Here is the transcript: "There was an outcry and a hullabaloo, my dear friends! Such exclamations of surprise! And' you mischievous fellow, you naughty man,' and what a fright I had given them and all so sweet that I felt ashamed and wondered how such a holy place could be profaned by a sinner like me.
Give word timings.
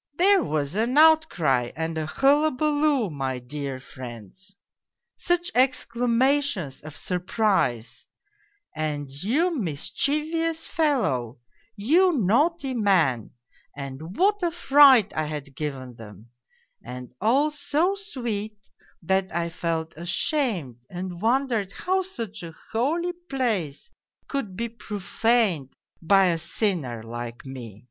"There 0.14 0.42
was 0.42 0.76
an 0.76 0.96
outcry 0.96 1.70
and 1.76 1.98
a 1.98 2.06
hullabaloo, 2.06 3.10
my 3.10 3.38
dear 3.38 3.78
friends! 3.78 4.56
Such 5.16 5.50
exclamations 5.54 6.80
of 6.80 6.96
surprise! 6.96 8.06
And' 8.74 9.10
you 9.22 9.54
mischievous 9.54 10.66
fellow, 10.66 11.38
you 11.76 12.12
naughty 12.14 12.72
man,' 12.72 13.32
and 13.76 14.16
what 14.16 14.42
a 14.42 14.50
fright 14.50 15.12
I 15.14 15.24
had 15.24 15.54
given 15.54 15.96
them 15.96 16.30
and 16.82 17.12
all 17.20 17.50
so 17.50 17.94
sweet 17.94 18.56
that 19.02 19.30
I 19.36 19.50
felt 19.50 19.94
ashamed 19.98 20.82
and 20.88 21.20
wondered 21.20 21.72
how 21.72 22.00
such 22.00 22.42
a 22.42 22.56
holy 22.72 23.12
place 23.28 23.90
could 24.28 24.56
be 24.56 24.70
profaned 24.70 25.74
by 26.00 26.28
a 26.28 26.38
sinner 26.38 27.02
like 27.02 27.44
me. 27.44 27.86